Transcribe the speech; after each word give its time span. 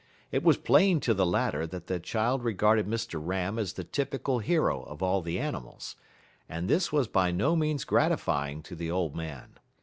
It 0.31 0.41
was 0.41 0.57
plain 0.57 0.99
to 1.01 1.13
the 1.13 1.27
latter 1.27 1.67
that 1.67 1.85
the 1.85 1.99
child 1.99 2.43
regarded 2.43 2.87
Mr. 2.87 3.21
Ram 3.23 3.59
as 3.59 3.73
the 3.73 3.83
typical 3.83 4.39
hero 4.39 4.81
of 4.85 5.03
all 5.03 5.21
the 5.21 5.37
animals, 5.37 5.95
and 6.49 6.67
this 6.67 6.91
was 6.91 7.07
by 7.07 7.29
no 7.31 7.55
means 7.55 7.83
gratifying 7.83 8.63
to 8.63 8.75
the 8.75 8.89
old 8.89 9.15
man. 9.15 9.59